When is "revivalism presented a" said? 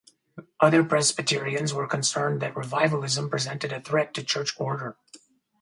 2.57-3.79